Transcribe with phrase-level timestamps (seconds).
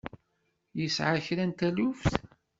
[0.79, 2.13] Yesɛa kra n taluft?